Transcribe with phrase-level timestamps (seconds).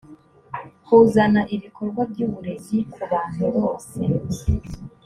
[0.85, 3.99] kuzana ibikorwa by uburezi ku bantu bose